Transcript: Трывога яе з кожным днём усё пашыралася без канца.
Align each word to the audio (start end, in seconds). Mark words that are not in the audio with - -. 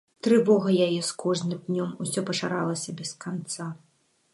Трывога 0.27 0.69
яе 0.85 1.01
з 1.09 1.19
кожным 1.25 1.61
днём 1.67 1.93
усё 2.07 2.27
пашыралася 2.31 2.91
без 3.03 3.17
канца. 3.25 3.75